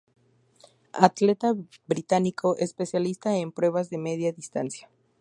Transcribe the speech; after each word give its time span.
Atleta 0.99 1.53
británico 1.85 2.57
especialista 2.57 3.37
en 3.37 3.51
pruebas 3.51 3.91
de 3.91 3.99
media 3.99 4.31
distancia. 4.31 4.89